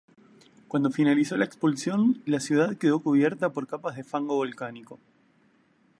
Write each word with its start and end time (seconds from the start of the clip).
Cuando 0.67 0.89
finalizó 0.89 1.37
la 1.37 1.45
expulsión, 1.45 2.23
la 2.25 2.39
ciudad 2.39 2.75
quedó 2.75 3.01
cubierta 3.03 3.51
por 3.53 3.67
capas 3.67 3.95
de 3.95 4.03
fango 4.03 4.33
volcánico. 4.33 4.99